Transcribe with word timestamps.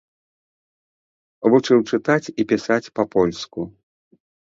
Вучыў 1.53 1.79
чытаць 1.97 2.31
і 2.31 2.41
пісаць 2.53 2.91
па-польску. 3.01 3.61